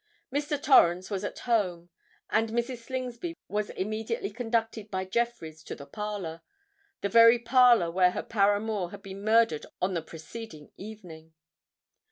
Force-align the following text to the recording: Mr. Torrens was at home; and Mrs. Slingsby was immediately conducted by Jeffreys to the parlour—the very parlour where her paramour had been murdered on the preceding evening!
Mr. 0.33 0.59
Torrens 0.59 1.11
was 1.11 1.23
at 1.23 1.37
home; 1.37 1.91
and 2.31 2.49
Mrs. 2.49 2.79
Slingsby 2.85 3.35
was 3.47 3.69
immediately 3.69 4.31
conducted 4.31 4.89
by 4.89 5.05
Jeffreys 5.05 5.61
to 5.65 5.75
the 5.75 5.85
parlour—the 5.85 7.07
very 7.07 7.37
parlour 7.37 7.91
where 7.91 8.09
her 8.09 8.23
paramour 8.23 8.89
had 8.89 9.03
been 9.03 9.23
murdered 9.23 9.67
on 9.79 9.93
the 9.93 10.01
preceding 10.01 10.71
evening! 10.75 11.35